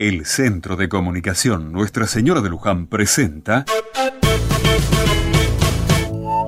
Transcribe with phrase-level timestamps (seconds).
[0.00, 3.66] El Centro de Comunicación Nuestra Señora de Luján presenta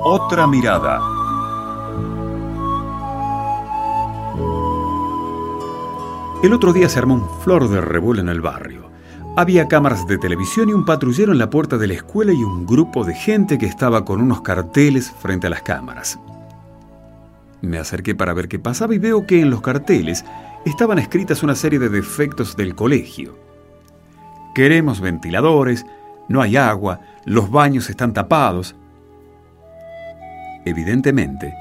[0.02, 0.98] Otra Mirada.
[6.42, 8.90] El otro día se armó un flor de revuelo en el barrio.
[9.36, 12.64] Había cámaras de televisión y un patrullero en la puerta de la escuela y un
[12.64, 16.18] grupo de gente que estaba con unos carteles frente a las cámaras.
[17.60, 20.24] Me acerqué para ver qué pasaba y veo que en los carteles
[20.64, 23.41] estaban escritas una serie de defectos del colegio.
[24.54, 25.86] Queremos ventiladores,
[26.28, 28.74] no hay agua, los baños están tapados.
[30.64, 31.54] Evidentemente,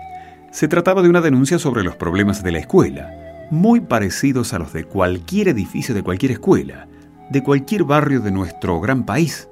[0.52, 4.74] se trataba de una denuncia sobre los problemas de la escuela, muy parecidos a los
[4.74, 6.88] de cualquier edificio de cualquier escuela,
[7.30, 9.48] de cualquier barrio de nuestro gran país.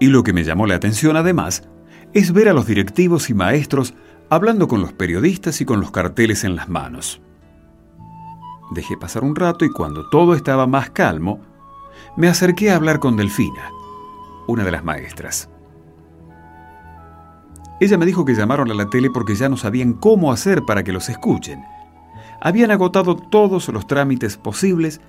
[0.00, 1.62] Y lo que me llamó la atención además
[2.12, 3.94] es ver a los directivos y maestros
[4.30, 7.20] hablando con los periodistas y con los carteles en las manos.
[8.70, 11.40] Dejé pasar un rato y cuando todo estaba más calmo,
[12.16, 13.70] me acerqué a hablar con Delfina,
[14.46, 15.48] una de las maestras.
[17.80, 20.84] Ella me dijo que llamaron a la tele porque ya no sabían cómo hacer para
[20.84, 21.64] que los escuchen.
[22.40, 25.00] Habían agotado todos los trámites posibles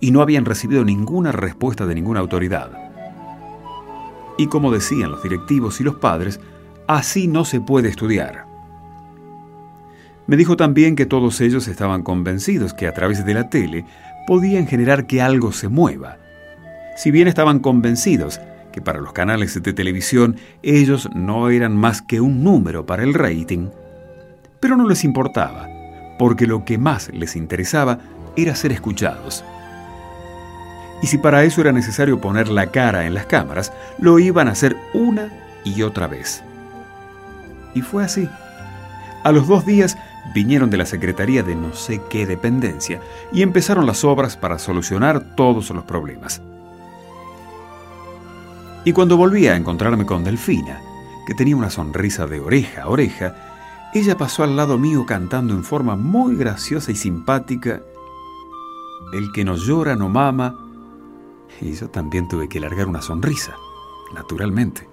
[0.00, 2.70] y no habían recibido ninguna respuesta de ninguna autoridad.
[4.38, 6.40] Y como decían los directivos y los padres,
[6.86, 8.51] así no se puede estudiar.
[10.26, 13.84] Me dijo también que todos ellos estaban convencidos que a través de la tele
[14.26, 16.18] podían generar que algo se mueva.
[16.96, 22.20] Si bien estaban convencidos que para los canales de televisión ellos no eran más que
[22.20, 23.68] un número para el rating,
[24.60, 25.68] pero no les importaba,
[26.18, 27.98] porque lo que más les interesaba
[28.36, 29.44] era ser escuchados.
[31.02, 34.52] Y si para eso era necesario poner la cara en las cámaras, lo iban a
[34.52, 35.32] hacer una
[35.64, 36.44] y otra vez.
[37.74, 38.28] Y fue así.
[39.24, 39.96] A los dos días
[40.34, 43.00] vinieron de la Secretaría de no sé qué dependencia
[43.32, 46.40] y empezaron las obras para solucionar todos los problemas.
[48.84, 50.80] Y cuando volví a encontrarme con Delfina,
[51.26, 53.36] que tenía una sonrisa de oreja a oreja,
[53.94, 57.80] ella pasó al lado mío cantando en forma muy graciosa y simpática,
[59.12, 60.56] El que no llora no mama,
[61.60, 63.54] y yo también tuve que largar una sonrisa,
[64.14, 64.91] naturalmente.